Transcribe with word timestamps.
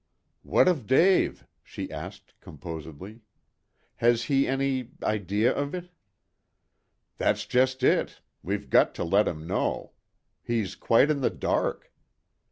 "What 0.41 0.67
of 0.67 0.87
Dave?" 0.87 1.45
she 1.63 1.91
asked 1.91 2.33
composedly. 2.41 3.21
"Has 3.97 4.23
he 4.23 4.47
any 4.47 4.93
idea 5.03 5.53
of 5.53 5.75
it?" 5.75 5.91
"That's 7.19 7.45
just 7.45 7.83
it. 7.83 8.19
We've 8.41 8.71
got 8.71 8.95
to 8.95 9.03
let 9.03 9.27
him 9.27 9.45
know. 9.45 9.91
He's 10.41 10.73
quite 10.73 11.11
in 11.11 11.21
the 11.21 11.29
dark. 11.29 11.93